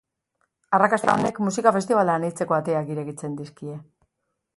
[0.77, 3.77] Arrakasta honek musika festibal anitzeko ateak irekitzen dizkie.